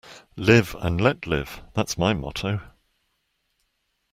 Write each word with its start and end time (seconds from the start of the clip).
Live 0.35 0.75
and 0.79 0.99
let 0.99 1.27
live, 1.27 1.61
that's 1.75 1.95
my 1.95 2.11
motto. 2.11 2.59